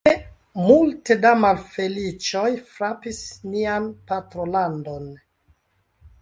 [0.03, 0.11] Dume,
[0.67, 3.21] multe da malfeliĉoj frapis
[3.53, 5.07] nian patrolandon.